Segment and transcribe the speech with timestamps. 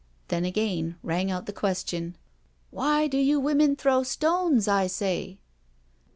[0.29, 2.15] Then again rang out the question:"
[2.71, 5.37] Why do you women throw stones, I say?"